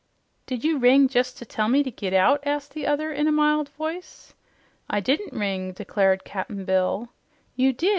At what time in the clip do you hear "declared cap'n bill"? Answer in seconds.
5.73-7.09